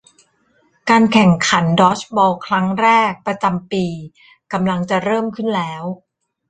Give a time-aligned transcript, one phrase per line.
[0.89, 3.85] การแข่งขันดอดจ์บอลครั้งแรกประจำปี
[4.53, 5.83] กำลังจะเริ่มขึ้นแล้ว